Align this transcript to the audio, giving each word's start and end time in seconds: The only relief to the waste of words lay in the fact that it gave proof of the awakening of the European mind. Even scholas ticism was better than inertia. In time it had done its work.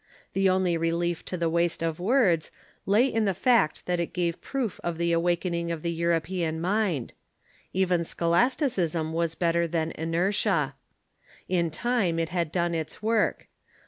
The 0.33 0.49
only 0.49 0.77
relief 0.77 1.23
to 1.25 1.37
the 1.37 1.47
waste 1.47 1.83
of 1.83 1.99
words 1.99 2.49
lay 2.87 3.05
in 3.05 3.25
the 3.25 3.35
fact 3.35 3.85
that 3.85 3.99
it 3.99 4.13
gave 4.13 4.41
proof 4.41 4.79
of 4.83 4.97
the 4.97 5.11
awakening 5.11 5.71
of 5.71 5.83
the 5.83 5.91
European 5.91 6.59
mind. 6.59 7.13
Even 7.71 8.01
scholas 8.01 8.55
ticism 8.55 9.11
was 9.13 9.35
better 9.35 9.67
than 9.67 9.91
inertia. 9.91 10.73
In 11.47 11.69
time 11.69 12.17
it 12.17 12.29
had 12.29 12.51
done 12.51 12.73
its 12.73 13.03
work. 13.03 13.47